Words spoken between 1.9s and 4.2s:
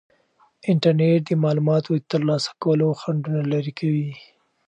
د ترلاسه کولو خنډونه لرې کوي.